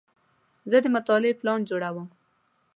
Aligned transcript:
زه 0.69 0.77
د 0.83 0.85
مطالعې 0.95 1.37
پلان 1.39 1.59
جوړوم. 1.69 2.07